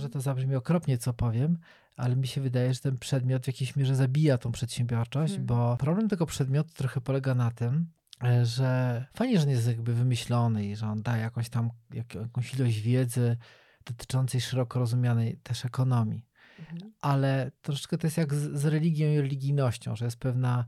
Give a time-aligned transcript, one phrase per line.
[0.00, 1.58] może to zabrzmi okropnie, co powiem,
[1.96, 5.46] ale mi się wydaje, że ten przedmiot w jakiejś mierze zabija tą przedsiębiorczość, Hmm.
[5.46, 7.86] bo problem tego przedmiotu trochę polega na tym,
[8.24, 12.14] e, że fajnie, że on jest jakby wymyślony i że on daje jakąś tam jak,
[12.14, 13.36] jakąś ilość wiedzy
[13.84, 16.26] dotyczącej szeroko rozumianej też ekonomii.
[16.58, 16.92] Mhm.
[17.00, 20.64] Ale troszeczkę to jest jak z, z religią i religijnością, że jest pewna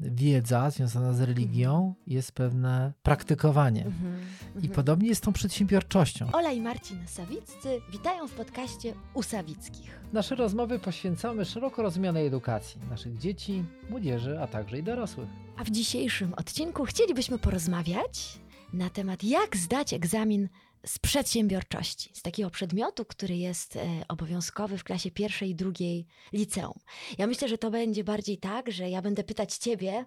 [0.00, 3.86] wiedza związana z religią, jest pewne praktykowanie.
[3.86, 4.14] Mhm.
[4.54, 4.74] I Mhm.
[4.74, 6.28] podobnie jest z tą przedsiębiorczością.
[6.32, 10.00] Ola i Marcin Sawiccy witają w podcaście u Sawickich.
[10.12, 15.28] Nasze rozmowy poświęcamy szeroko rozumianej edukacji naszych dzieci, młodzieży, a także i dorosłych.
[15.56, 18.38] A w dzisiejszym odcinku chcielibyśmy porozmawiać
[18.72, 20.48] na temat, jak zdać egzamin
[20.86, 26.78] z przedsiębiorczości, z takiego przedmiotu, który jest e, obowiązkowy w klasie pierwszej i drugiej liceum.
[27.18, 30.04] Ja myślę, że to będzie bardziej tak, że ja będę pytać Ciebie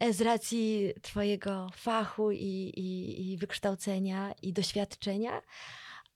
[0.00, 5.42] e, z racji Twojego fachu i, i, i wykształcenia i doświadczenia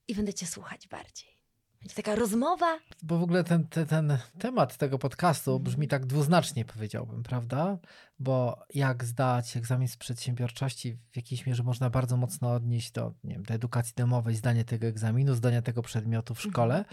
[0.09, 1.40] i będę Cię słuchać bardziej.
[1.83, 2.79] Będzie taka rozmowa.
[3.03, 5.65] Bo w ogóle ten, ten, ten temat tego podcastu Mhm.
[5.65, 7.79] brzmi tak dwuznacznie, powiedziałbym, prawda?
[8.19, 13.35] Bo jak zdać egzamin z przedsiębiorczości, w jakiejś mierze można bardzo mocno odnieść do, nie
[13.35, 16.53] wiem, do edukacji domowej, zdania tego egzaminu, zdania tego przedmiotu w Mhm.
[16.53, 16.85] szkole,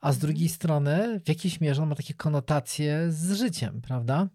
[0.00, 0.20] a z Mhm.
[0.20, 4.28] drugiej strony w jakiejś mierze on ma takie konotacje z życiem, prawda?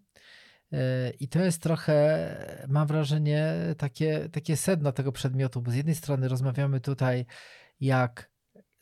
[0.72, 0.78] Yy,
[1.20, 6.28] I to jest trochę, mam wrażenie, takie, takie sedno tego przedmiotu, bo z jednej strony
[6.28, 7.26] rozmawiamy tutaj,
[7.80, 8.33] jak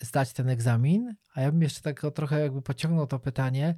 [0.03, 3.75] zdać ten egzamin, a ja bym jeszcze tak trochę jakby pociągnął to pytanie,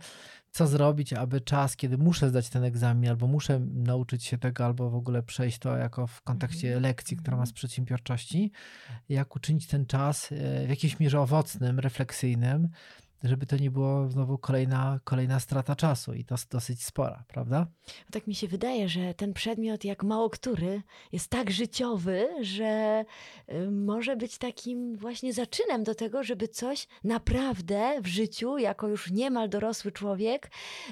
[0.50, 4.90] co zrobić, aby czas, kiedy muszę zdać ten egzamin, albo muszę nauczyć się tego, albo
[4.90, 6.82] w ogóle przejść to jako w kontekście Mhm.
[6.82, 7.54] lekcji, która ma z Mhm.
[7.54, 8.52] przedsiębiorczości,
[9.08, 12.68] jak uczynić ten czas e, w jakiejś mierze owocnym, refleksyjnym,
[13.24, 17.66] żeby to nie było znowu kolejna, kolejna strata czasu i to dosyć spora, prawda?
[18.10, 23.04] Tak mi się wydaje, że ten przedmiot, jak mało który, jest tak życiowy, że
[23.52, 29.10] y, może być takim właśnie zaczynem do tego, żeby coś naprawdę w życiu, jako już
[29.10, 30.50] niemal dorosły człowiek,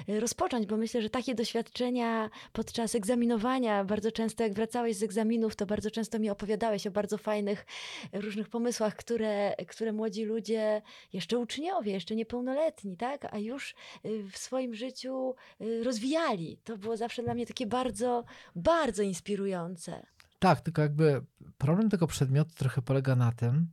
[0.09, 0.65] y, rozpocząć.
[0.65, 5.91] Bo myślę, że takie doświadczenia podczas egzaminowania, bardzo często jak wracałeś z egzaminów, to bardzo
[5.91, 7.65] często mi opowiadałeś o bardzo fajnych
[8.13, 10.81] różnych pomysłach, które, które młodzi ludzie,
[11.13, 13.75] jeszcze uczniowie, jeszcze niepełnoletni, tak, a już
[14.05, 16.57] y, w swoim życiu y, rozwijali.
[16.63, 18.23] To było zawsze dla mnie takie bardzo,
[18.55, 20.05] bardzo inspirujące.
[20.39, 21.21] Tak, tylko jakby
[21.57, 23.67] problem tego przedmiotu trochę polega na tym,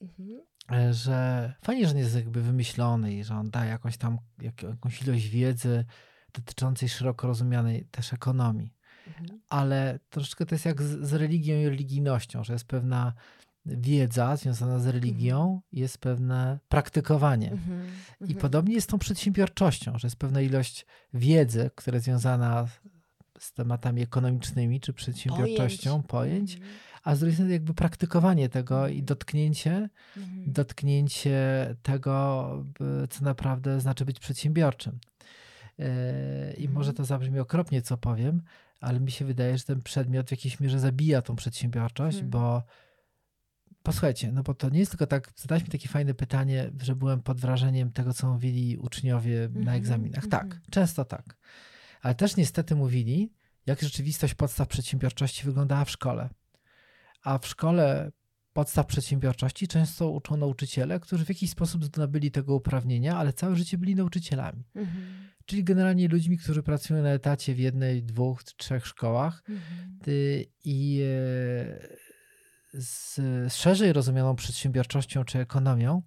[0.00, 0.40] Mhm.
[0.72, 4.62] e, że fajnie, że on jest jakby wymyślony i że on daje jakąś tam jak,
[4.62, 5.84] jakąś ilość wiedzy
[6.32, 8.74] dotyczącej szeroko rozumianej też ekonomii.
[9.06, 9.40] Mhm.
[9.48, 13.12] Ale troszeczkę to jest jak z, z religią i religijnością, że jest pewna
[13.66, 17.50] wiedza związana z religią, jest pewne praktykowanie.
[17.52, 17.80] Mhm.
[18.20, 18.40] I Mhm.
[18.40, 22.66] podobnie jest z tą przedsiębiorczością, że jest pewna ilość wiedzy, która jest związana
[23.38, 26.72] z tematami ekonomicznymi czy przedsiębiorczością, pojęć, Mhm.
[27.04, 29.04] a z drugiej strony jakby praktykowanie tego i Mhm.
[29.04, 30.52] dotknięcie, Mhm.
[30.52, 31.36] dotknięcie
[31.82, 32.64] tego,
[33.10, 34.98] co naprawdę znaczy być przedsiębiorczym.
[35.78, 35.86] Yy,
[36.58, 36.94] I może Mhm.
[36.96, 38.42] to zabrzmi okropnie, co powiem,
[38.80, 42.30] ale mi się wydaje, że ten przedmiot w jakiejś mierze zabija tą przedsiębiorczość, Mhm.
[42.30, 42.62] bo
[43.82, 47.22] posłuchajcie, no bo to nie jest tylko tak, zadałeś mi takie fajne pytanie, że byłem
[47.22, 50.26] pod wrażeniem tego, co mówili uczniowie na Mhm, egzaminach.
[50.26, 50.62] Tak, mhm.
[50.70, 51.36] często tak.
[52.00, 53.32] Ale też niestety mówili,
[53.66, 56.28] jak rzeczywistość podstaw przedsiębiorczości wyglądała w szkole.
[57.22, 58.12] A w szkole
[58.52, 63.78] podstaw przedsiębiorczości często uczą nauczyciele, którzy w jakiś sposób zdobyli tego uprawnienia, ale całe życie
[63.78, 64.64] byli nauczycielami.
[64.74, 65.22] Mhm.
[65.46, 69.98] Czyli generalnie ludźmi, którzy pracują na etacie w jednej, dwóch, trzech szkołach Mhm.
[70.08, 71.88] y, i e,
[72.72, 73.20] z,
[73.52, 76.02] szerzej rozumianą przedsiębiorczością czy ekonomią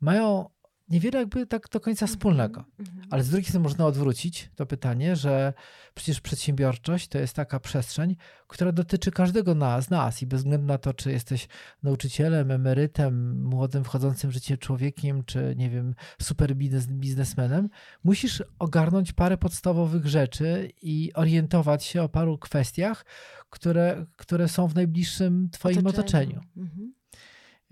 [0.00, 0.48] mają
[0.88, 2.64] niewiele jakby tak do końca wspólnego.
[2.78, 2.98] Mhm.
[3.10, 5.52] Ale z drugiej strony można odwrócić to pytanie, że
[5.94, 10.78] przecież przedsiębiorczość to jest taka przestrzeń, która dotyczy każdego nas, nas i bez względu na
[10.78, 11.48] to, czy jesteś
[11.82, 17.68] nauczycielem, emerytem, młodym, wchodzącym w życie człowiekiem, czy nie wiem, super biznes, biznesmenem,
[18.04, 23.04] musisz ogarnąć parę podstawowych rzeczy i orientować się o paru kwestiach,
[23.50, 26.40] które, które są w najbliższym twoim otoczeniu.
[26.56, 26.94] Mhm.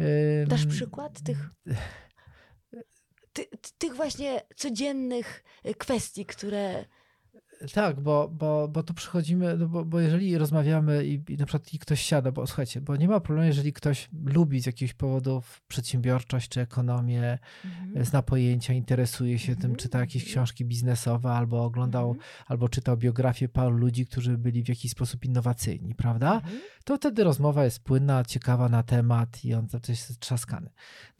[0.00, 1.50] Ym, Dasz przykład tych,
[3.32, 6.84] ty, ty, tych właśnie codziennych y, kwestii, które.
[7.74, 11.74] Tak, bo, bo, bo tu przychodzimy, no bo, bo jeżeli rozmawiamy i, i na przykład
[11.74, 15.62] i ktoś siada, bo słuchajcie, bo nie ma problemu, jeżeli ktoś lubi z jakichś powodów
[15.68, 18.04] przedsiębiorczość czy ekonomię, Mhm.
[18.04, 20.32] zna pojęcia, interesuje się tym, Mhm, czyta jakieś mhm.
[20.32, 22.26] książki biznesowe albo oglądał, Mhm.
[22.46, 26.34] albo czytał biografię paru ludzi, którzy byli w jakiś sposób innowacyjni, prawda?
[26.34, 26.58] Mhm.
[26.84, 30.70] to wtedy rozmowa jest płynna, ciekawa na temat i on zawsze jest trzaskany.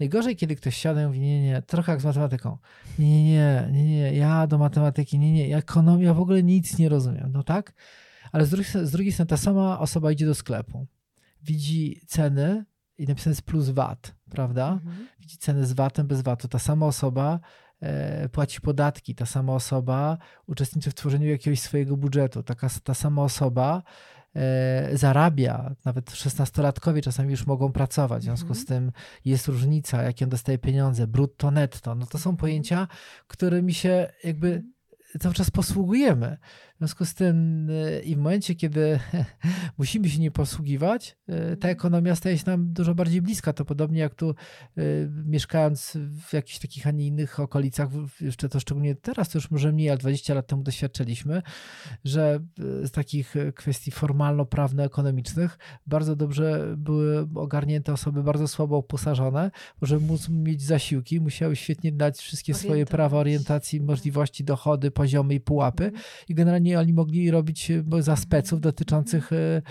[0.00, 2.58] Najgorzej, kiedy ktoś siada i mówi, nie, nie, trochę jak z matematyką.
[2.98, 7.30] Nie, nie, nie, nie, ja do matematyki, nie, nie, ekonomia w ogóle nic nie rozumiem,
[7.32, 7.72] no tak?
[8.32, 10.86] Ale z drugiej, z drugiej strony ta sama osoba idzie do sklepu,
[11.42, 12.64] widzi ceny
[12.98, 14.72] i napisane jest plus VAT, prawda?
[14.72, 15.08] Mhm.
[15.20, 16.48] Widzi cenę z VAT-em, bez VAT-u.
[16.48, 17.40] Ta sama osoba
[17.80, 23.22] e, płaci podatki, ta sama osoba uczestniczy w tworzeniu jakiegoś swojego budżetu, taka, ta sama
[23.22, 23.82] osoba
[24.36, 28.60] e, zarabia, nawet 16-latkowie czasami już mogą pracować, w związku Mhm.
[28.64, 28.92] z tym
[29.24, 32.88] jest różnica, jakie on dostaje pieniądze, brutto, netto, no to są pojęcia,
[33.26, 34.62] którymi się jakby
[35.20, 36.36] cały czas posługujemy.
[36.82, 38.98] W związku z tym y, i w momencie, kiedy
[39.78, 41.16] musimy się nie posługiwać,
[41.52, 43.52] y, ta ekonomia staje się nam dużo bardziej bliska.
[43.52, 44.34] To podobnie jak tu
[44.78, 45.98] y, mieszkając
[46.28, 47.88] w jakichś takich, a nie innych okolicach,
[48.20, 51.42] jeszcze to szczególnie teraz, to już może mniej, ale 20 lat temu doświadczyliśmy,
[52.04, 52.40] że
[52.82, 59.50] z takich kwestii formalno-prawno-ekonomicznych bardzo dobrze były ogarnięte osoby bardzo słabo uposażone,
[59.80, 62.96] bo żeby móc mieć zasiłki, musiały świetnie dać wszystkie swoje Orientować.
[62.96, 66.02] prawa orientacji, możliwości, dochody, poziomy i pułapy Mhm.
[66.28, 69.62] i generalnie oni mogli robić e, za speców dotyczących e, e,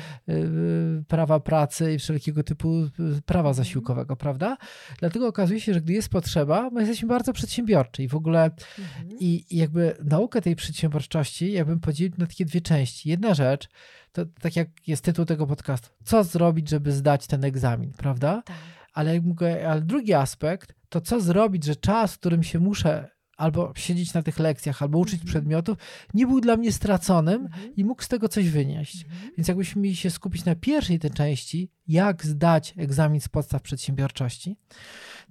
[1.08, 2.90] prawa pracy i wszelkiego typu
[3.26, 4.58] prawa zasiłkowego, prawda?
[5.00, 9.20] Dlatego okazuje się, że gdy jest potrzeba, my jesteśmy bardzo przedsiębiorczy i w ogóle Mhm.
[9.20, 13.10] i jakby naukę tej przedsiębiorczości ja bym podzielił na takie dwie części.
[13.10, 13.70] Jedna rzecz,
[14.12, 18.42] to tak jak jest tytuł tego podcastu, co zrobić, żeby zdać ten egzamin, prawda?
[18.46, 18.56] Tak.
[18.94, 19.22] Ale,
[19.68, 24.24] ale drugi aspekt, to co zrobić, że czas, w którym się muszę albo siedzieć na
[24.24, 25.28] tych lekcjach, albo uczyć Mhm.
[25.28, 25.78] przedmiotów,
[26.14, 27.76] nie był dla mnie straconym Mhm.
[27.76, 29.04] i mógł z tego coś wynieść.
[29.04, 29.32] Mhm.
[29.38, 34.58] Więc jakbyśmy mieli się skupić na pierwszej tej części, jak zdać egzamin z podstaw przedsiębiorczości,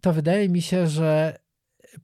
[0.00, 1.38] to wydaje mi się, że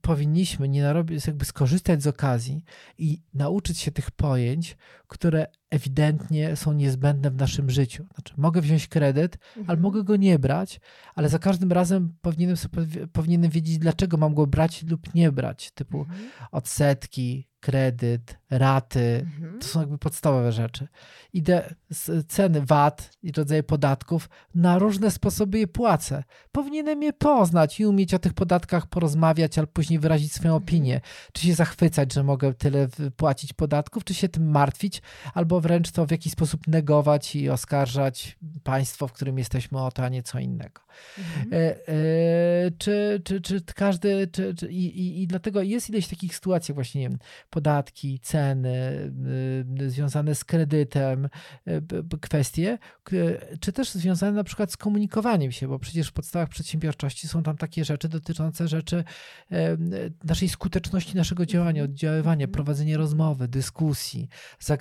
[0.01, 2.63] powinniśmy nie narobić, jakby skorzystać z okazji
[2.97, 4.77] i nauczyć się tych pojęć,
[5.07, 8.05] które ewidentnie są niezbędne w naszym życiu.
[8.15, 9.79] Znaczy, mogę wziąć kredyt, ale Mhm.
[9.81, 10.79] mogę go nie brać,
[11.15, 15.71] ale za każdym razem powinienem, sobie, powinienem wiedzieć, dlaczego mam go brać lub nie brać.
[15.71, 16.29] Typu Mhm.
[16.51, 19.25] odsetki, kredyt, raty.
[19.25, 19.59] Mhm.
[19.59, 20.87] To są jakby podstawowe rzeczy.
[21.33, 26.23] Idę z ceny VAT i rodzaje podatków, na różne sposoby je płacę.
[26.51, 30.63] Powinienem je poznać i umieć o tych podatkach porozmawiać, albo później wyrazić swoją Mhm.
[30.63, 31.01] opinię.
[31.33, 34.96] Czy się zachwycać, że mogę tyle płacić podatków, czy się tym martwić,
[35.33, 40.03] albo wręcz to w jakiś sposób negować i oskarżać państwo, w którym jesteśmy o to,
[40.03, 40.81] a nie co innego.
[41.17, 41.53] Mhm.
[41.53, 46.73] E, e, czy, czy, czy każdy, czy, czy, i, i, dlatego jest ileś takich sytuacji
[46.73, 49.11] właśnie, nie wiem, podatki, ceny
[49.79, 51.29] y, związane z kredytem,
[51.67, 51.81] y,
[52.21, 52.77] kwestie,
[53.59, 57.57] czy też związane na przykład z komunikowaniem się, bo przecież w podstawach przedsiębiorczości są tam
[57.57, 59.03] takie rzeczy dotyczące rzeczy
[59.51, 59.77] e,
[60.23, 61.91] naszej skuteczności naszego działania, Mhm.
[61.91, 62.51] oddziaływania, Mhm.
[62.51, 64.29] prowadzenia rozmowy, dyskusji,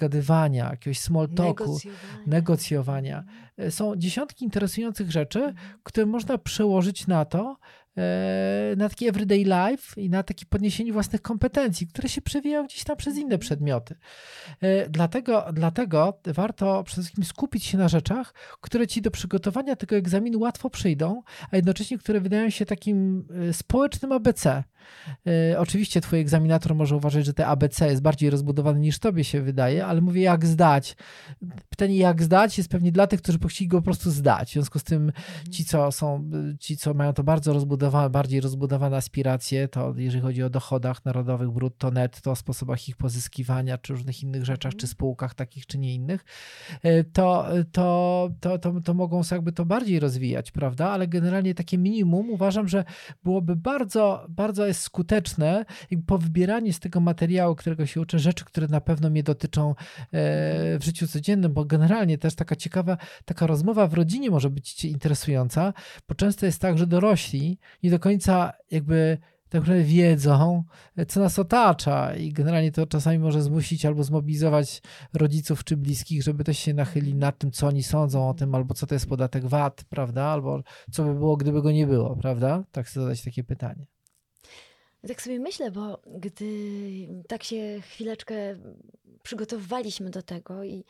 [0.07, 2.25] zagadywania, jakiegoś small talku, Negocjowania.
[2.27, 3.25] negocjowania.
[3.57, 5.79] E, Są dziesiątki interesujących rzeczy, Mhm.
[5.83, 7.57] które można przełożyć na to,
[7.97, 12.85] e, na taki everyday life i na takie podniesienie własnych kompetencji, które się przewijają gdzieś
[12.85, 13.95] tam przez inne przedmioty.
[14.61, 19.97] E, Dlatego, dlatego warto przede wszystkim skupić się na rzeczach, które ci do przygotowania tego
[19.97, 24.65] egzaminu łatwo przyjdą, a jednocześnie które wydają się takim społecznym ABC.
[25.27, 29.43] E, Oczywiście twój egzaminator może uważać, że te ABC jest bardziej rozbudowane niż tobie się
[29.43, 30.97] wydaje, ale mówię jak zdać.
[31.71, 34.51] Pytanie jak zdać jest pewnie dla tych, którzy chcieli go po prostu zdać.
[34.51, 35.13] W związku z tym
[35.51, 36.31] ci, co są,
[36.61, 41.51] ci, co mają to bardzo rozbudowane, bardziej rozbudowane aspiracje, to jeżeli chodzi o dochodach narodowych,
[41.51, 45.95] brutto, netto, o sposobach ich pozyskiwania, czy różnych innych rzeczach, czy spółkach takich, czy nie
[45.95, 46.25] innych,
[46.83, 50.91] e, to, to, to, to, to mogą sobie jakby to bardziej rozwijać, prawda?
[50.91, 52.85] Ale generalnie takie minimum uważam, że
[53.25, 55.65] byłoby bardzo, bardzo jest skuteczne
[56.07, 59.75] po wybieraniu z tego materiału, którego się uczę, rzeczy, które na pewno mnie dotyczą e,
[60.79, 65.73] w życiu codziennym, bo generalnie też taka ciekawa, taka rozmowa w rodzinie może być interesująca,
[66.09, 69.19] bo często jest tak, że dorośli nie do końca jakby
[69.49, 70.65] tak naprawdę wiedzą,
[71.09, 74.83] co nas otacza i generalnie to czasami może zmusić albo zmobilizować
[75.15, 78.75] rodziców czy bliskich, żeby też się nachyli nad tym, co oni sądzą o tym, albo
[78.75, 82.65] co to jest podatek VAT, prawda, albo co by było, gdyby go nie było, prawda?
[82.73, 83.87] Tak chcę zadać takie pytanie.
[85.09, 88.57] Tak sobie myślę, bo gdy tak się chwileczkę
[89.27, 90.85] przygotowywaliśmy do tego i,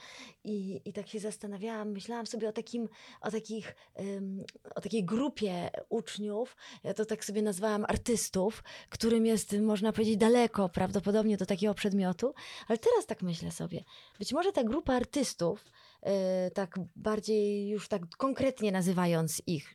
[0.44, 2.88] i, i tak się zastanawiałam, myślałam sobie o, takim,
[3.20, 4.44] o, takich, ym,
[4.74, 10.68] o takiej grupie uczniów, ja to tak sobie nazwałam artystów, którym jest, można powiedzieć, daleko
[10.68, 12.34] prawdopodobnie do takiego przedmiotu,
[12.68, 13.84] ale teraz tak myślę sobie,
[14.18, 15.64] być może ta grupa artystów,
[16.02, 16.10] yy,
[16.54, 19.74] tak bardziej już tak konkretnie nazywając ich,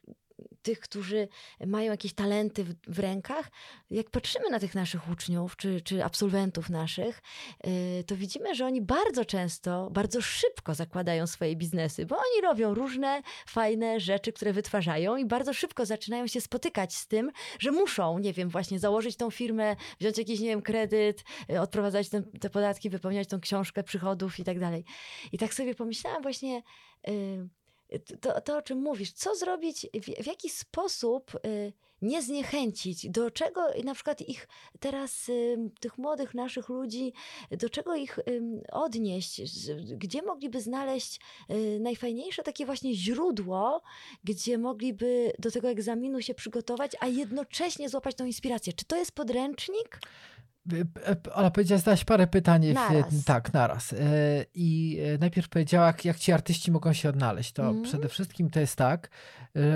[0.62, 1.28] tych, którzy
[1.66, 3.52] mają jakieś talenty w, w rękach,
[3.90, 7.22] jak patrzymy na tych naszych uczniów czy, czy absolwentów naszych,
[7.64, 12.74] yy, to widzimy, że oni bardzo często, bardzo szybko zakładają swoje biznesy, bo oni robią
[12.74, 18.20] różne fajne rzeczy, które wytwarzają i bardzo szybko zaczynają się spotykać z tym, że muszą,
[18.20, 22.50] nie wiem, właśnie założyć tą firmę, wziąć jakiś, nie wiem, kredyt, yy, odprowadzać te, te
[22.50, 24.86] podatki, wypełniać tą książkę przychodów i tak dalej.
[25.32, 26.64] I tak sobie pomyślałam właśnie,
[27.08, 27.50] yy,
[28.22, 33.32] to, to, o czym mówisz, co zrobić, w, w jaki sposób y, nie zniechęcić, do
[33.32, 34.48] czego na przykład ich
[34.80, 37.14] teraz, y, tych młodych naszych ludzi,
[37.52, 39.42] do czego ich y, odnieść,
[39.98, 41.20] gdzie mogliby znaleźć
[41.52, 43.82] y, najfajniejsze takie właśnie źródło,
[44.24, 48.74] gdzie mogliby do tego egzaminu się przygotować, a jednocześnie złapać tą inspirację.
[48.74, 50.00] Czy to jest podręcznik?
[51.34, 52.66] Ola powiedziała, zadałaś parę pytań.
[52.74, 53.26] Naraz.
[53.26, 53.94] tak, naraz.
[53.94, 53.98] E,
[54.54, 57.52] I e, najpierw powiedziała, jak, ci artyści mogą się odnaleźć.
[57.52, 57.84] To mm.
[57.84, 59.10] przede wszystkim to jest tak,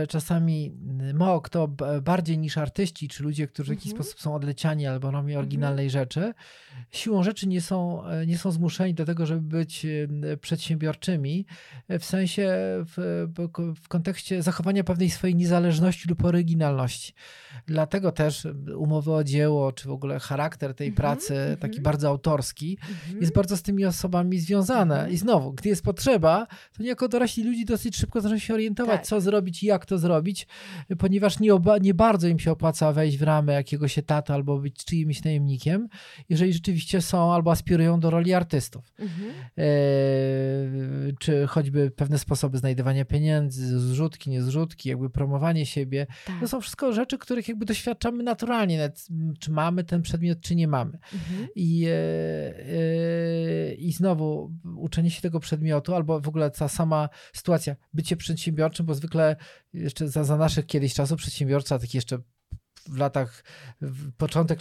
[0.09, 0.71] czasami
[1.13, 1.67] mało kto
[2.01, 4.05] bardziej niż artyści, czy ludzie, którzy w jakiś mm -hmm.
[4.05, 5.37] sposób są odleciani albo robią mhm.
[5.37, 5.93] oryginalnej mm -hmm.
[5.93, 6.33] rzeczy,
[6.91, 9.85] siłą rzeczy nie są, e, nie są zmuszeni do tego, żeby być
[10.41, 11.45] przedsiębiorczymi,
[11.89, 12.55] w sensie
[12.95, 13.27] w,
[13.83, 17.13] w kontekście zachowania pewnej swojej niezależności lub oryginalności.
[17.67, 22.07] Dlatego też umowy o dzieło, czy w ogóle charakter tej mm -hmm, pracy, taki bardzo
[22.07, 23.21] autorski, -hmm.
[23.21, 24.95] jest bardzo z tymi osobami związane.
[24.95, 25.13] Mhm.
[25.13, 29.05] I znowu, gdy jest potrzeba, to niejako dorośli ludzie dosyć szybko zaczną się orientować, tak.
[29.05, 30.47] co zrobić jak to zrobić,
[30.97, 34.85] ponieważ nie, oba, nie bardzo im się opłaca wejść w ramę jakiegoś etatu albo być
[34.85, 35.87] czyimś najemnikiem,
[36.29, 38.93] jeżeli rzeczywiście są albo aspirują do roli artystów.
[38.99, 39.31] Mhm.
[39.57, 39.65] E,
[41.19, 46.07] czy choćby pewne sposoby znajdywania pieniędzy, zrzutki, niezrzutki, jakby promowanie siebie.
[46.25, 46.39] Tak.
[46.39, 48.91] To są wszystko rzeczy, których jakby doświadczamy naturalnie,
[49.39, 50.99] czy mamy ten przedmiot, czy nie mamy.
[51.13, 51.47] Mhm.
[51.55, 57.75] I, e, e, I znowu uczenie się tego przedmiotu, albo w ogóle ta sama sytuacja,
[57.93, 59.35] bycie przedsiębiorczym, bo zwykle
[59.73, 62.19] jeszcze za, za naszych kiedyś czasów przedsiębiorca, taki jeszcze
[62.89, 63.43] w latach,
[63.81, 64.59] w początek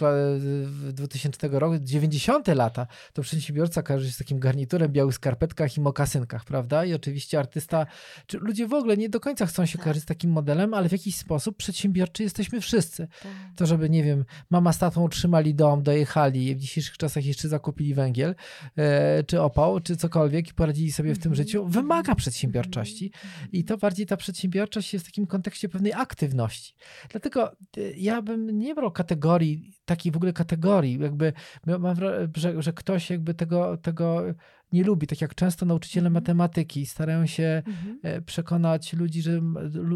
[0.93, 6.45] 2000 roku, 90 lata, to przedsiębiorca kojarzy się z takim garniturem, białych skarpetkach i mokasynkach,
[6.45, 6.85] prawda?
[6.85, 7.85] I oczywiście artysta,
[8.27, 9.83] czy ludzie w ogóle nie do końca chcą się tak.
[9.83, 13.07] kojarzyć z takim modelem, ale w jakiś sposób przedsiębiorczy jesteśmy wszyscy.
[13.23, 13.31] Tak.
[13.55, 17.93] To, żeby, nie wiem, mama z tatą utrzymali dom, dojechali, w dzisiejszych czasach jeszcze zakupili
[17.93, 18.35] węgiel,
[18.77, 21.35] e, czy opał, czy cokolwiek i poradzili sobie w tym -hmm.
[21.35, 23.11] życiu, wymaga przedsiębiorczości.
[23.51, 26.73] I to bardziej ta przedsiębiorczość jest w takim kontekście pewnej aktywności.
[27.09, 27.55] Dlatego e,
[27.97, 31.33] ja ja bym nie brał kategorii, takiej w ogóle kategorii, jakby
[31.65, 31.95] mam
[32.35, 34.23] że, że ktoś jakby tego, tego
[34.71, 36.13] nie lubi, tak jak często nauczyciele -hmm.
[36.13, 38.21] matematyki starają się mm -hmm.
[38.21, 39.41] przekonać ludzi, że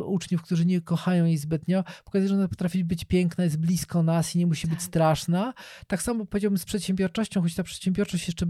[0.06, 4.36] uczniów, którzy nie kochają jej zbytnio, pokazać, że ona potrafi być piękna, jest blisko nas
[4.36, 4.76] i nie musi tak.
[4.76, 5.54] być straszna.
[5.88, 8.46] Tak samo powiedziałbym z przedsiębiorczością, choć ta przedsiębiorczość jeszcze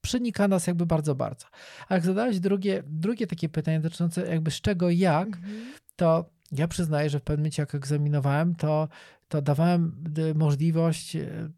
[0.00, 1.46] przenika nas jakby bardzo, bardzo.
[1.88, 5.60] A jak zadałeś drugie, drugie takie pytanie dotyczące jakby z czego jak, -hmm.
[5.96, 8.88] to ja przyznaję, że w pewnym momencie, jak egzaminowałem, to,
[9.28, 11.50] to dawałem y, możliwość y,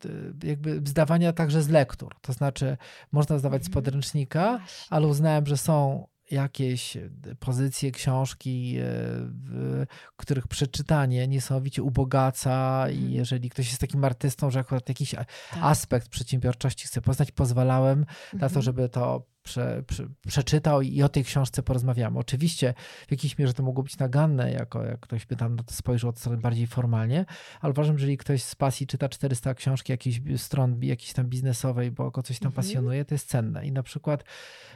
[0.45, 2.15] jakby zdawania także z lektur.
[2.21, 2.77] To znaczy,
[3.13, 3.85] można zdawać z mhm.
[3.85, 6.97] podręcznika, ale uznałem, że są jakieś
[7.39, 8.77] pozycje, książki,
[10.17, 13.13] których przeczytanie niesamowicie ubogaca i mhm.
[13.13, 15.27] jeżeli ktoś jest takim artystą, że akurat jakiś tak.
[15.61, 18.01] aspekt przedsiębiorczości chce poznać, pozwalałem
[18.33, 18.63] na to, mhm.
[18.63, 22.19] żeby to prze, prze, przeczytał i o tej książce porozmawiamy.
[22.19, 22.75] Oczywiście
[23.09, 26.11] w jakiejś mierze to mogło być naganne, jako jak ktoś by tam na to spojrzał
[26.11, 27.25] od strony bardziej formalnie,
[27.61, 31.91] ale uważam, że jeżeli ktoś z pasji czyta 400 książki jakiejś stron jakiejś tam biznesowej,
[31.91, 32.67] bo go coś tam mhm.
[32.67, 33.67] pasjonuje, to jest cenne.
[33.67, 34.25] I na przykład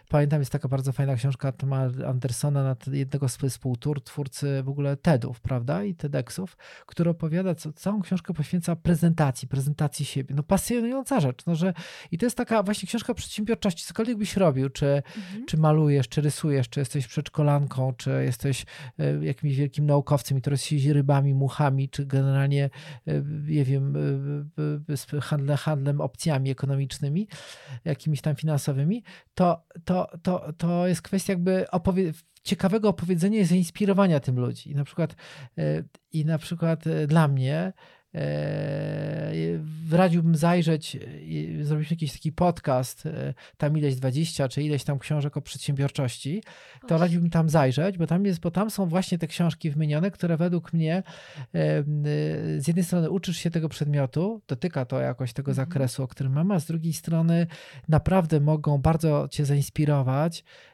[0.09, 5.40] pamiętam, jest taka bardzo fajna książka Toma Andersona na jednego z współtwórcy w ogóle TEDów,
[5.40, 10.35] prawda, i TEDxów, który opowiada, co, całą książkę poświęca prezentacji, prezentacji siebie.
[10.35, 11.75] No pasjonująca rzecz, no że
[12.11, 15.47] i to jest taka właśnie książka przedsiębiorczości, cokolwiek byś robił, robił, czy, mhm.
[15.47, 18.66] czy malujesz, czy rysujesz, czy jesteś przedszkolanką, czy jesteś
[18.99, 22.71] e, jakimś wielkim naukowcem, który siedzi rybami, muchami, czy generalnie,
[23.06, 23.94] e, nie wiem,
[25.14, 27.28] e, handle, handlem opcjami ekonomicznymi,
[27.85, 29.02] jakimiś tam finansowymi,
[29.35, 34.71] to, to, to, to jest kwestia jakby opowie ciekawego opowiedzenia i zainspirowania tym ludzi.
[34.71, 35.16] I na przykład,
[36.12, 37.73] i na przykład dla mnie
[39.90, 40.97] radziłbym zajrzeć,
[41.61, 46.42] zrobić jakiś taki podcast, e, tam ileś 20 czy ileś tam książek o przedsiębiorczości,
[46.88, 50.37] to radziłbym tam zajrzeć, bo tam jest, bo tam są właśnie te książki wymienione, które
[50.37, 51.02] według mnie
[52.59, 55.66] z jednej strony uczysz się tego przedmiotu, dotyka to jakoś tego mhm.
[55.66, 57.47] zakresu, o którym mam, a z drugiej strony
[57.88, 60.44] naprawdę mogą bardzo cię zainspirować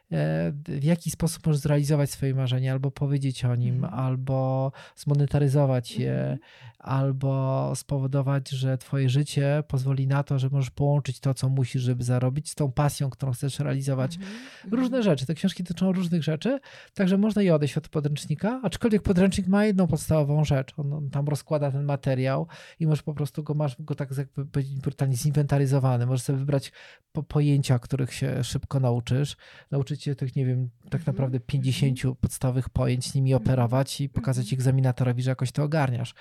[0.67, 3.93] w jaki sposób możesz zrealizować swoje marzenie, albo powiedzieć o nim, mhm.
[3.93, 6.39] albo zmonetaryzować je, mhm.
[6.79, 12.03] albo spowodować, że twoje życie pozwoli na to, że możesz połączyć to, co musisz, żeby
[12.03, 14.15] zarobić, z tą pasją, którą chcesz realizować.
[14.15, 14.33] Mhm.
[14.71, 15.25] Różne rzeczy.
[15.25, 16.59] Te książki dotyczą różnych rzeczy,
[16.93, 20.73] także można je odejść od podręcznika, aczkolwiek podręcznik ma jedną podstawową rzecz.
[20.77, 22.47] On, on tam rozkłada ten materiał
[22.79, 24.45] i możesz po prostu go, masz go tak jakby
[24.81, 26.05] brutalnie zinwentaryzowany.
[26.05, 26.71] Możesz sobie wybrać
[27.11, 29.37] po, pojęcia, których się szybko nauczysz,
[29.71, 31.05] nauczyć tych, nie wiem, tak Mhm.
[31.05, 34.57] naprawdę 50 podstawowych pojęć nimi operować i pokazać Mhm.
[34.59, 36.13] egzaminatorowi, że jakoś to ogarniasz.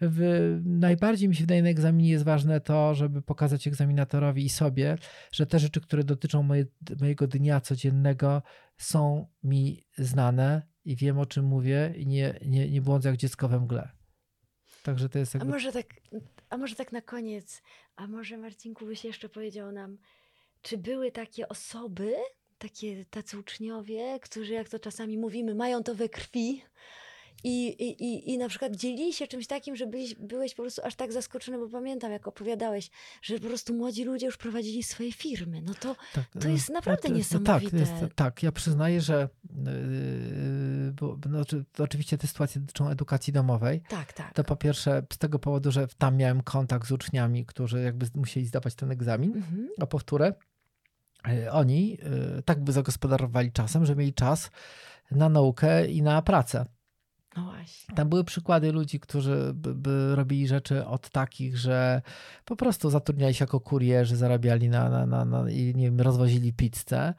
[0.00, 4.98] W, najbardziej mi się wydaje na egzaminie jest ważne to, żeby pokazać egzaminatorowi i sobie,
[5.32, 6.66] że te rzeczy, które dotyczą moje,
[7.00, 8.42] mojego dnia codziennego
[8.76, 13.48] są mi znane i wiem o czym mówię i nie, nie, nie błądzę jak dziecko
[13.48, 13.88] we mgle.
[14.82, 15.52] Także to jest A jakby...
[15.52, 15.86] może tak,
[16.50, 17.62] a może tak na koniec,
[17.96, 19.98] a może Marcinku byś jeszcze powiedział nam,
[20.62, 22.12] czy były takie osoby,
[22.58, 26.62] takie tacy uczniowie, którzy jak to czasami mówimy, mają to we krwi
[27.44, 30.94] i, i, i, na przykład dzielili się czymś takim, że byłeś, byłeś po prostu aż
[30.94, 32.90] tak zaskoczony, bo pamiętam jak opowiadałeś,
[33.22, 35.62] że po prostu młodzi ludzie już prowadzili swoje firmy.
[35.62, 37.70] No to Tak, To jest naprawdę to- niesamowite.
[37.70, 41.42] Tak, jest, tak, ja przyznaję, że yy, bo, no,
[41.78, 43.80] oczywiście te sytuacje dotyczą edukacji domowej.
[43.88, 44.34] tak, tak.
[44.34, 48.46] To po pierwsze z tego powodu, że tam miałem kontakt z uczniami, którzy jakby musieli
[48.46, 49.68] zdawać ten egzamin, Mhm.
[49.80, 50.32] a powtórę,
[51.50, 54.50] oni yy, tak by zagospodarowali czasem, że mieli czas
[55.10, 56.66] na naukę i na pracę.
[57.36, 57.94] No właśnie.
[57.94, 62.02] Tam były przykłady ludzi, którzy by, by robili rzeczy od takich, że
[62.44, 66.52] po prostu zatrudniali się jako kurierzy, zarabiali na, na, na, na i nie wiem, rozwozili
[66.52, 67.14] pizzę.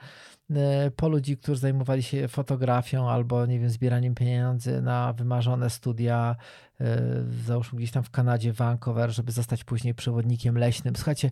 [0.55, 6.35] E, Po ludzi, którzy zajmowali się fotografią albo, nie wiem, zbieraniem pieniędzy na wymarzone studia,
[6.81, 7.01] e,
[7.45, 10.95] załóżmy gdzieś tam w Kanadzie, Vancouver, żeby zostać później przewodnikiem leśnym.
[10.95, 11.29] Słuchajcie,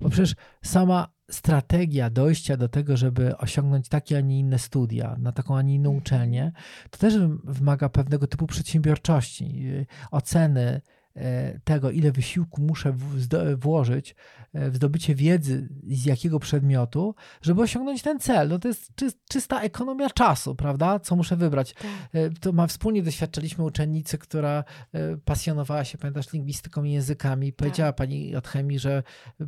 [0.00, 0.34] bo przecież
[0.64, 5.62] sama strategia dojścia do tego, żeby osiągnąć takie, a nie inne studia, na taką, a
[5.62, 6.52] nie inną uczelnię,
[6.90, 10.80] to też wymaga pewnego typu przedsiębiorczości, y, oceny
[11.64, 12.92] tego, ile wysiłku muszę
[13.56, 14.14] włożyć
[14.52, 18.48] e, w zdobycie wiedzy z jakiego przedmiotu, żeby osiągnąć ten cel.
[18.48, 20.98] No to jest czy, czysta ekonomia czasu, prawda?
[20.98, 21.74] Co muszę wybrać.
[21.74, 21.84] Tak.
[22.12, 27.52] E, To ma wspólnie doświadczaliśmy uczennicy, która e, pasjonowała się, pamiętasz, lingwistyką i językami.
[27.52, 29.02] Powiedziała pani od chemii, że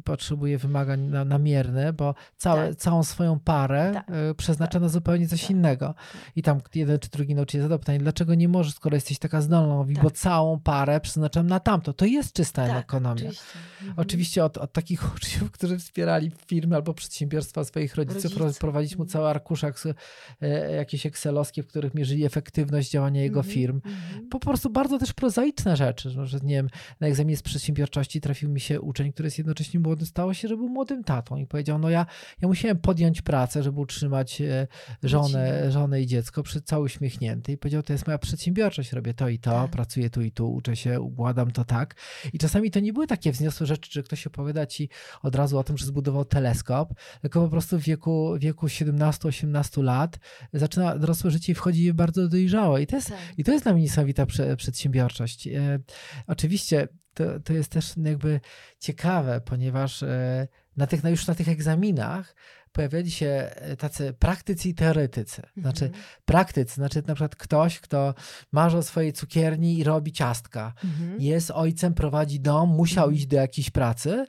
[0.04, 2.76] potrzebuje wymagań na, namierne, bo całe, Tak.
[2.78, 4.10] całą swoją parę Tak.
[4.10, 5.50] e, przeznacza na zupełnie coś Tak.
[5.50, 5.94] innego.
[6.36, 9.74] I tam jeden czy drugi nauczyciel zadał pytanie, dlaczego nie możesz, skoro jesteś taka zdolna?
[9.74, 10.04] Mówi, Tak.
[10.04, 11.92] bo całą parę przeznaczam na tamto.
[11.92, 13.14] To jest czysta Tak, ekonomia.
[13.22, 13.42] oczywiście.
[13.80, 13.94] Mhm.
[13.98, 18.58] Oczywiście od, od takich uczniów, którzy wspierali firmy albo przedsiębiorstwa swoich rodziców, rodziców.
[18.60, 19.12] prowadziliśmy mu Mhm.
[19.12, 23.80] cały arkusz e, jakieś excelowskie, w których mierzyli efektywność działania jego Mhm, firm.
[23.84, 24.28] mhm.
[24.28, 26.68] Po prostu bardzo też prozaiczne rzeczy, że, nie wiem,
[27.00, 30.56] na egzaminie z przedsiębiorczości trafił mi się uczeń, który jest jednocześnie młody, stało się, że
[30.56, 32.06] był młodym tatą i powiedział, no ja,
[32.42, 34.66] ja musiałem podjąć pracę, żeby utrzymać e,
[35.02, 39.28] żonę, żonę i dziecko, przy, cały uśmiechnięty i powiedział, to jest moja przedsiębiorczość, robię to
[39.28, 39.70] i to, Tak.
[39.70, 41.94] pracuję tu i tu, uczę się, układam to tak.
[42.32, 44.88] I czasami to nie były takie wzniosłe rzeczy, że ktoś opowiada ci
[45.22, 50.18] od razu o tym, że zbudował teleskop, tylko po prostu w wieku, wieku 17-18 lat
[50.52, 52.82] zaczyna dorosłe życie i wchodzi bardzo dojrzałe.
[52.82, 53.18] I to jest Tak.
[53.38, 55.46] i to jest dla mnie niesamowita prze, przedsiębiorczość.
[55.46, 55.78] E,
[56.26, 58.40] oczywiście to, to jest też jakby
[58.78, 62.34] ciekawe, ponieważ e, na tych, już na tych egzaminach
[62.72, 65.42] pojawiali się e, tacy praktycy i teoretycy.
[65.56, 66.02] Znaczy Mhm.
[66.24, 68.14] praktycy, znaczy na przykład ktoś, kto
[68.52, 70.72] marzy o swojej cukierni i robi ciastka.
[70.84, 71.20] Mhm.
[71.20, 73.16] Jest ojcem, prowadzi dom, musiał Mhm.
[73.16, 74.26] iść do jakiejś pracy.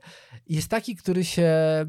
[0.49, 1.85] Jest taki, który się e,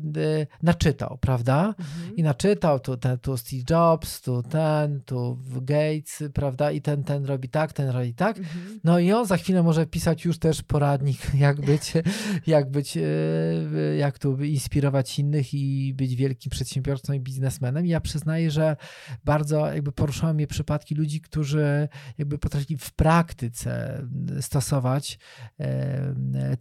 [0.63, 1.75] naczytał, prawda?
[1.79, 2.17] Mhm.
[2.17, 6.71] I naczytał tu, ten, tu Steve Jobs, tu ten, tu Gates, prawda?
[6.71, 8.37] I ten, ten robi tak, ten robi tak.
[8.85, 11.93] No i on za chwilę może pisać już też poradnik, jak być,
[12.47, 13.01] jak być, e,
[13.99, 17.87] jak tu inspirować innych i być wielkim przedsiębiorcą i biznesmenem.
[17.87, 18.77] I ja przyznaję, że
[19.25, 24.03] bardzo jakby poruszały mnie przypadki ludzi, którzy jakby potrafili w praktyce
[24.41, 25.19] stosować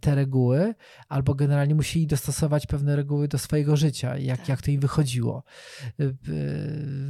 [0.00, 0.74] te reguły,
[1.08, 4.48] albo generalnie musieli dostosować pewne reguły do swojego życia, jak, Tak.
[4.48, 5.44] jak to im wychodziło.
[6.00, 6.14] E, e,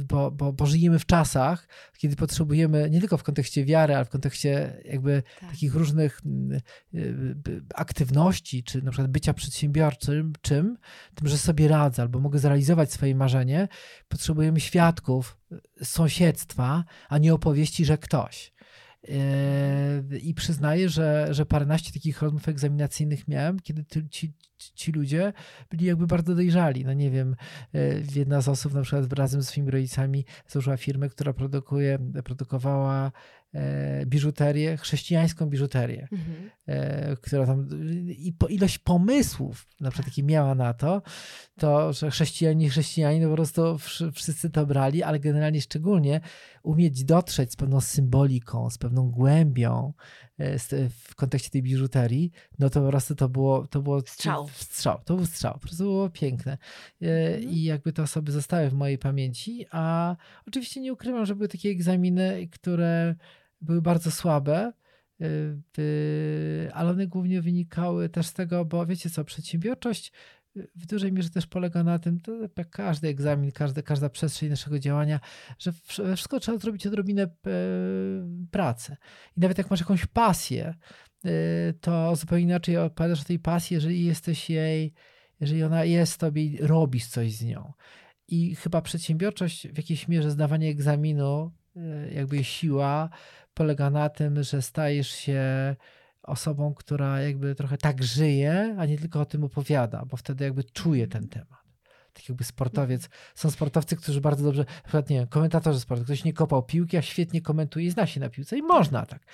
[0.07, 4.09] Bo, bo, bo żyjemy w czasach, kiedy potrzebujemy nie tylko w kontekście wiary, ale w
[4.09, 5.49] kontekście jakby Tak.
[5.49, 6.21] takich różnych
[6.93, 6.97] y,
[7.47, 10.77] y, aktywności, czy na przykład bycia przedsiębiorczym, czym,
[11.15, 13.67] tym, że sobie radzę albo mogę zrealizować swoje marzenie,
[14.07, 15.37] potrzebujemy świadków
[15.81, 18.55] y, sąsiedztwa, a nie opowieści, że ktoś.
[20.11, 24.33] Yy, I przyznaję, że, że paręnaście takich rozmów egzaminacyjnych miałem, kiedy ci,
[24.75, 25.33] ci ludzie
[25.69, 26.85] byli jakby bardzo dojrzali.
[26.85, 27.35] No nie wiem,
[27.73, 33.05] yy, jedna z osób na przykład razem ze swoimi rodzicami założyła firmę, która produkuje, produkowała
[33.05, 33.11] e,
[34.05, 36.49] biżuterię, chrześcijańską biżuterię, Mhm.
[36.67, 37.69] e, która tam
[38.17, 41.01] i po, ilość pomysłów na przykład jakie miała na to,
[41.59, 46.21] to, że chrześcijanie, chrześcijanie no po prostu wszy- wszyscy to brali, ale generalnie szczególnie
[46.63, 49.93] umieć dotrzeć z pewną symboliką, z pewną głębią
[50.37, 54.49] e, w kontekście tej biżuterii, no to po prostu to było, to było Strzał.
[54.53, 54.99] strzał.
[55.05, 56.57] To był strzał, po prostu było piękne.
[57.01, 57.49] E, Mhm.
[57.53, 60.15] I jakby te osoby zostały w mojej pamięci, a
[60.47, 63.15] oczywiście nie ukrywam, że były takie egzaminy, które
[63.61, 64.73] były bardzo słabe,
[65.21, 65.25] y,
[65.79, 70.11] y, ale one głównie wynikały też z tego, bo wiecie co, przedsiębiorczość
[70.75, 74.79] w dużej mierze też polega na tym, to jak każdy egzamin, każdy, każda przestrzeń naszego
[74.79, 75.19] działania,
[75.59, 75.71] że
[76.15, 77.29] wszystko trzeba zrobić odrobinę e,
[78.51, 78.97] pracy.
[79.37, 80.73] I nawet jak masz jakąś pasję,
[81.25, 81.29] e,
[81.73, 84.93] to zupełnie inaczej odpowiadasz o tej pasji, jeżeli jesteś jej,
[85.39, 87.73] jeżeli ona jest tobie i robisz coś z nią.
[88.27, 91.51] I chyba przedsiębiorczość w jakiejś mierze zdawanie egzaminu,
[92.11, 93.09] jakby siła,
[93.55, 95.75] polega na tym, że stajesz się
[96.23, 100.63] osobą, która jakby trochę tak żyje, a nie tylko o tym opowiada, bo wtedy jakby
[100.63, 101.65] czuje ten temat.
[102.13, 103.03] Tak jakby sportowiec.
[103.03, 103.21] Mhm.
[103.35, 106.97] Są sportowcy, którzy bardzo dobrze, na przykład, nie wiem, komentatorzy sportu, ktoś nie kopał piłki,
[106.97, 109.25] a świetnie komentuje i zna się na piłce i można tak.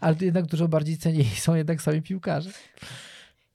[0.00, 2.50] Ale jednak dużo bardziej cenieni są jednak sami piłkarze.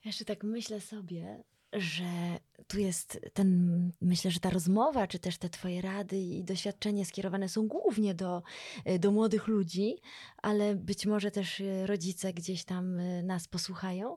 [0.05, 5.49] Jeszcze tak myślę sobie, że tu jest ten, myślę, że ta rozmowa, czy też te
[5.49, 8.43] Twoje rady i doświadczenie skierowane są głównie do,
[8.85, 9.95] e, do młodych ludzi,
[10.37, 14.15] ale być może też e, rodzice gdzieś tam e, nas posłuchają.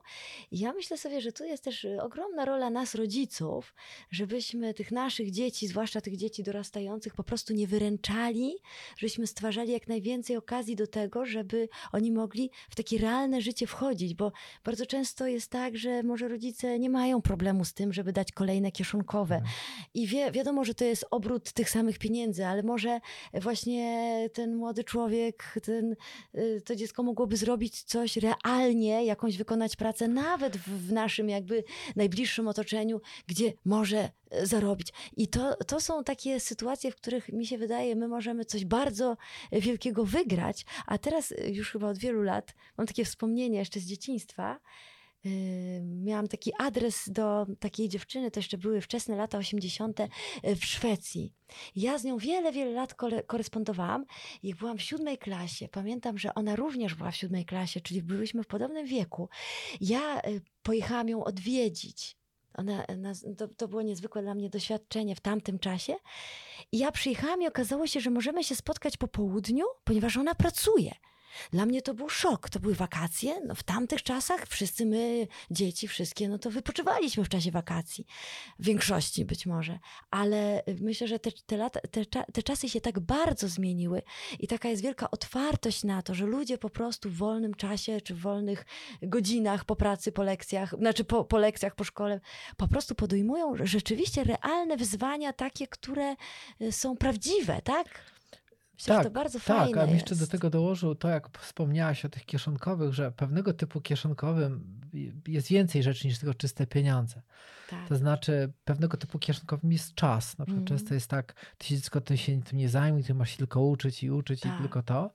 [0.51, 3.75] I ja myślę sobie, że tu jest też ogromna rola nas, rodziców,
[4.11, 8.55] żebyśmy tych naszych dzieci, zwłaszcza tych dzieci dorastających, po prostu nie wyręczali,
[8.97, 14.13] żebyśmy stwarzali jak najwięcej okazji do tego, żeby oni mogli w takie realne życie wchodzić,
[14.13, 14.31] bo
[14.63, 18.71] bardzo często jest tak, że może rodzice nie mają problemu z tym, żeby dać kolejne
[18.71, 19.35] kieszonkowe.
[19.35, 19.53] Mhm.
[19.93, 22.99] I wie, wiadomo, że to jest obrót tych samych pieniędzy, ale może
[23.33, 25.95] właśnie ten młody człowiek, ten,
[26.35, 31.63] y, to dziecko mogłoby zrobić coś realnie, jakąś wykonać pracę, nawet w, naszym jakby
[31.95, 34.93] najbliższym otoczeniu, gdzie może y, zarobić.
[35.17, 39.17] I to, to są takie sytuacje, w których mi się wydaje, my możemy coś bardzo
[39.51, 44.59] wielkiego wygrać, a teraz już chyba od wielu lat mam takie wspomnienie jeszcze z dzieciństwa,
[45.81, 49.99] miałam taki adres do takiej dziewczyny, to jeszcze były wczesne lata 80.
[49.99, 50.09] Y,
[50.55, 51.33] w Szwecji.
[51.75, 52.95] Ja z nią wiele, wiele lat
[53.27, 54.05] korespondowałam
[54.43, 55.67] i byłam w siódmej klasie.
[55.67, 59.29] Pamiętam, że ona również była w siódmej klasie, czyli byłyśmy w podobnym wieku.
[59.81, 62.19] Ja y, pojechałam ją odwiedzić.
[62.53, 62.85] Ona,
[63.37, 65.95] to, to, było niezwykłe dla mnie doświadczenie w tamtym czasie.
[66.71, 70.91] Ja przyjechałam i okazało się, że możemy się spotkać po południu, ponieważ ona pracuje.
[71.51, 72.49] Dla mnie to był szok.
[72.49, 73.41] To były wakacje.
[73.45, 78.05] No, w tamtych czasach wszyscy my, dzieci, wszystkie, no to wypoczywaliśmy w czasie wakacji.
[78.59, 79.79] W większości być może.
[80.11, 84.01] Ale myślę, że te, te, lata, te, te czasy się tak bardzo zmieniły
[84.39, 88.15] i taka jest wielka otwartość na to, że ludzie po prostu w wolnym czasie czy
[88.15, 88.65] w wolnych
[89.01, 92.19] godzinach po pracy, po lekcjach, znaczy po, po lekcjach, po szkole,
[92.57, 96.15] po prostu podejmują rzeczywiście realne wyzwania, takie, które
[96.61, 98.18] y, są prawdziwe, tak?
[98.79, 99.73] Myślę, tak, to bardzo tak, fajne.
[99.73, 103.81] Tak, a jeszcze do tego dołożył to, jak wspomniałaś o tych kieszonkowych, że pewnego typu
[103.81, 104.79] kieszonkowym
[105.27, 107.21] jest więcej rzeczy niż tylko czyste pieniądze.
[107.69, 107.87] Tak.
[107.87, 110.37] To znaczy, pewnego typu kieszonkowym jest czas.
[110.37, 110.79] Na przykład mm.
[110.79, 113.61] często jest tak, ty się dziecko ty się tym nie zajmuj, ty masz się tylko
[113.61, 114.55] uczyć i uczyć tak.
[114.55, 115.13] i tylko to.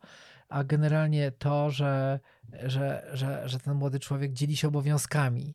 [0.48, 2.20] A generalnie to, że,
[2.62, 5.54] że, że, że ten młody człowiek dzieli się obowiązkami,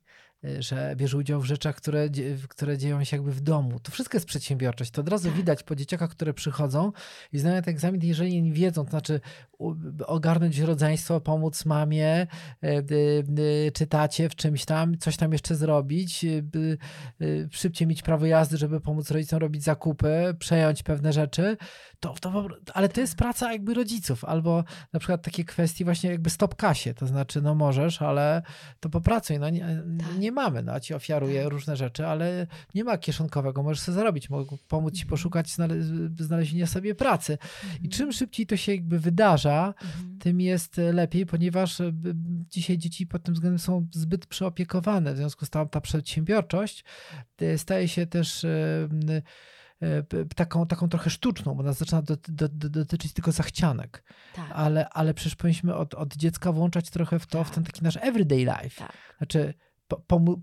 [0.60, 2.10] że bierze udział w rzeczach, które,
[2.49, 3.80] które dzieją się jakby w domu.
[3.80, 4.91] To wszystko jest przedsiębiorczość.
[4.91, 5.38] To od razu tak.
[5.38, 6.91] widać po dzieciakach, które przychodzą
[7.34, 9.21] i znają ten egzamin, jeżeli nie wiedzą, to znaczy
[10.08, 12.28] ogarnąć rodzeństwo, pomóc mamie,
[12.63, 18.82] y, czytacie w czymś tam, coś tam jeszcze zrobić, y, szybciej mieć prawo jazdy, żeby
[18.82, 21.58] pomóc rodzicom robić zakupy, przejąć pewne rzeczy,
[21.99, 26.30] to, to, ale to jest praca jakby rodziców, albo na przykład takie kwestie właśnie jakby
[26.30, 28.41] stop kasie, to znaczy no możesz, ale
[28.80, 30.29] to popracuj, no nie, tak.
[30.30, 31.52] Nie mamy, no ci ofiaruję tak.
[31.52, 35.10] różne rzeczy, ale nie ma kieszonkowego, możesz sobie zarobić, mogę pomóc ci mhm.
[35.10, 35.76] poszukać znale
[36.20, 37.38] znalezienia sobie pracy.
[37.63, 37.89] I mhm.
[37.89, 40.20] czym szybciej to się jakby wydarza, mhm.
[40.20, 41.92] tym jest lepiej, ponieważ e,
[42.50, 46.84] dzisiaj dzieci pod tym względem są zbyt przeopiekowane, w związku z tym ta przedsiębiorczość
[47.42, 48.46] e, staje się też
[49.82, 54.04] E, taką, taką trochę sztuczną, bo nas zaczyna do, do, do, dotyczyć tylko zachcianek.
[54.36, 54.52] Tak.
[54.54, 57.48] Ale, ale przecież powinniśmy od, od dziecka włączać trochę w to, tak.
[57.48, 58.70] w ten taki nasz everyday life.
[58.78, 58.94] Tak.
[59.18, 59.54] Znaczy,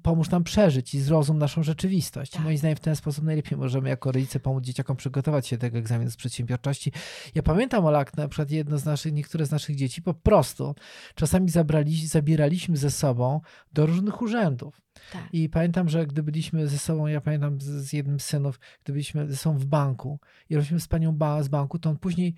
[0.02, 2.32] pomóż nam przeżyć i zrozum naszą rzeczywistość.
[2.32, 2.42] Tak.
[2.42, 5.78] Moim zdaniem w ten sposób najlepiej możemy jako rodzice pomóc dzieciakom przygotować się do tego
[5.78, 6.92] egzaminu z przedsiębiorczości.
[7.34, 10.74] Ja pamiętam, Olak, na przykład jedno z naszych, niektóre z naszych dzieci po prostu
[11.14, 13.40] czasami zabrali, zabieraliśmy ze sobą
[13.72, 14.80] do różnych urzędów.
[15.12, 15.28] Tak.
[15.32, 18.92] I pamiętam, że gdy byliśmy ze sobą, ja pamiętam z, z jednym z synów, gdy
[18.92, 20.18] byliśmy ze sobą w banku
[20.50, 22.34] i robiliśmy z panią ba, z banku, to on później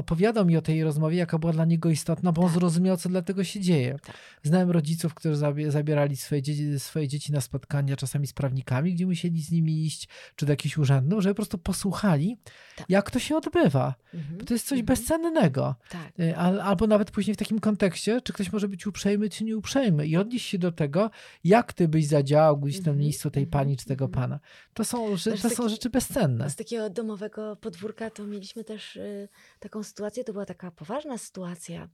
[0.00, 2.58] opowiadał mi o tej rozmowie, jaka była dla niego istotna, bo on tak.
[2.58, 3.96] zrozumiał, co dlatego się dzieje.
[4.06, 4.16] Tak.
[4.42, 5.36] Znałem rodziców, którzy
[5.68, 10.08] zabierali swoje dzieci, swoje dzieci na spotkania czasami z prawnikami, gdzie musieli z nimi iść,
[10.36, 12.36] czy do jakichś urzędów, żeby po prostu posłuchali,
[12.76, 12.86] tak.
[12.88, 13.94] jak to się odbywa.
[14.14, 14.38] Mhm.
[14.38, 14.86] Bo to jest coś mhm.
[14.86, 15.74] bezcennego.
[15.88, 16.20] Tak.
[16.20, 20.16] Y, albo nawet później w takim kontekście, czy ktoś może być uprzejmy, czy nieuprzejmy i
[20.16, 21.10] odnieść się do tego,
[21.44, 22.98] jak ty byś zadziałał gdzieś mhm.
[22.98, 24.22] miejscu tej pani, czy tego mhm.
[24.22, 24.40] pana.
[24.74, 26.50] To są, to są rzeczy bezcenne.
[26.50, 29.28] Z takiego domowego podwórka to mieliśmy też y,
[29.60, 31.88] taką sytuację, to była taka poważna sytuacja,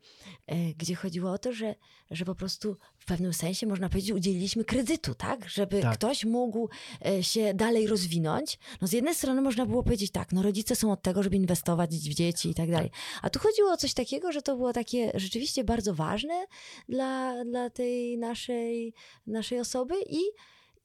[0.47, 1.75] e, gdzie chodziło o to, że,
[2.11, 5.49] że po prostu w pewnym sensie, można powiedzieć, udzieliliśmy kredytu, tak?
[5.49, 5.95] Żeby Tak.
[5.95, 6.69] ktoś mógł
[7.07, 8.59] e, się dalej rozwinąć.
[8.81, 11.91] No z jednej strony można było powiedzieć tak, no rodzice są od tego, żeby inwestować
[11.91, 12.91] w dzieci i tak dalej.
[13.23, 16.47] A tu chodziło o coś takiego, że to było takie rzeczywiście bardzo ważne
[16.89, 18.95] dla, dla tej naszej,
[19.27, 20.21] naszej osoby i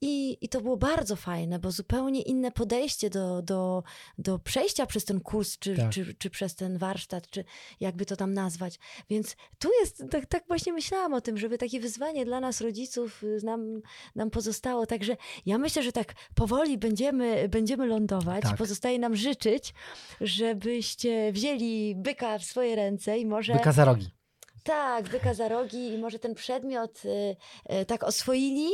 [0.02, 3.82] i, I to było bardzo fajne, bo zupełnie inne podejście do, do,
[4.18, 5.90] do przejścia przez ten kurs, czy, Tak.
[5.90, 7.44] czy, czy przez ten warsztat, czy
[7.80, 8.78] jakby to tam nazwać.
[9.10, 13.22] Więc tu jest, tak, tak właśnie myślałam o tym, żeby takie wyzwanie dla nas, rodziców,
[13.22, 13.80] y, nam,
[14.14, 14.86] nam pozostało.
[14.86, 18.42] Także ja myślę, że tak powoli będziemy, będziemy lądować.
[18.42, 18.56] Tak.
[18.56, 19.74] Pozostaje nam życzyć,
[20.20, 23.52] żebyście wzięli byka w swoje ręce i może.
[23.52, 24.21] Byka za rogi.
[24.62, 27.36] Tak, byka za rogi i może ten przedmiot y,
[27.80, 28.68] y, tak oswoili,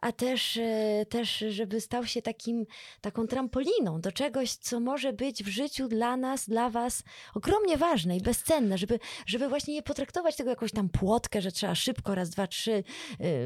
[0.00, 2.66] a też, y, też, żeby stał się takim,
[3.00, 7.02] taką trampoliną do czegoś, co może być w życiu dla nas, dla was
[7.34, 11.74] ogromnie ważne i bezcenne, żeby, żeby właśnie nie potraktować tego jakąś tam płotkę, że trzeba
[11.74, 12.84] szybko, raz, dwa, trzy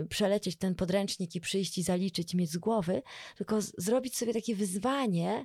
[0.08, 3.02] przelecieć ten podręcznik i przyjść i zaliczyć, mieć z głowy,
[3.36, 5.44] tylko zrobić sobie takie wyzwanie,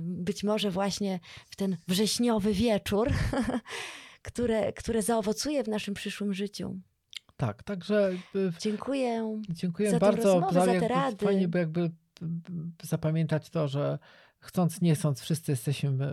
[0.00, 3.10] być może właśnie w ten wrześniowy wieczór,
[4.28, 6.80] które, które zaowocuje w naszym przyszłym życiu.
[7.36, 9.40] Tak, także y, Dziękuję.
[9.48, 10.40] dziękuję za bardzo.
[10.40, 11.26] rozmowę, za te rady.
[11.26, 11.80] Fajnie, bo jakby
[12.22, 13.98] mm, zapamiętać to, że
[14.40, 16.04] chcąc, nie chcąc, wszyscy jesteśmy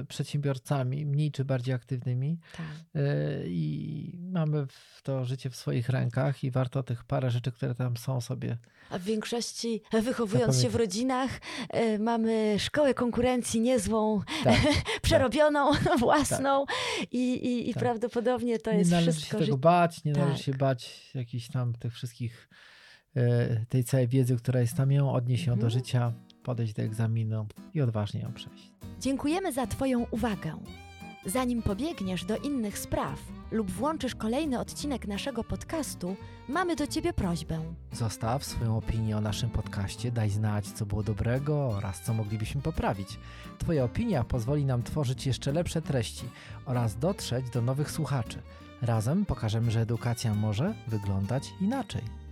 [0.00, 2.66] e, przedsiębiorcami, mniej czy bardziej aktywnymi Tak.
[2.94, 3.00] e,
[3.46, 4.66] i mamy
[5.02, 8.58] to życie w swoich rękach i warto tych parę rzeczy, które tam są sobie.
[8.90, 11.30] A w większości, wychowując się w rodzinach,
[11.70, 14.60] e, mamy szkołę konkurencji niezłą, Tak,
[15.02, 16.64] przerobioną, własną
[17.10, 17.82] i, i, i Tak.
[17.82, 19.38] prawdopodobnie to nie jest należy wszystko.
[19.38, 20.42] się tego bać, nie należy Tak.
[20.46, 22.48] się bać jakichś tam tych wszystkich,
[23.16, 25.70] e, tej całej wiedzy, która jest tam, ją odnieść ją do Mhm.
[25.70, 26.12] życia,
[26.44, 28.72] podejść do egzaminu i odważnie ją przejść.
[29.00, 30.58] Dziękujemy za Twoją uwagę.
[31.26, 33.18] Zanim pobiegniesz do innych spraw
[33.50, 36.16] lub włączysz kolejny odcinek naszego podcastu,
[36.48, 37.60] mamy do Ciebie prośbę.
[37.92, 43.18] Zostaw swoją opinię o naszym podcaście, daj znać, co było dobrego oraz co moglibyśmy poprawić.
[43.58, 46.24] Twoja opinia pozwoli nam tworzyć jeszcze lepsze treści
[46.66, 48.42] oraz dotrzeć do nowych słuchaczy.
[48.82, 52.23] Razem pokażemy, że edukacja może wyglądać inaczej.